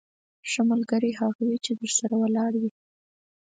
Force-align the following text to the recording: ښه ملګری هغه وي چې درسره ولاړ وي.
ښه 0.49 0.61
ملګری 0.71 1.11
هغه 1.19 1.41
وي 1.47 1.57
چې 1.65 1.71
درسره 1.81 2.15
ولاړ 2.21 2.51
وي. 2.61 2.71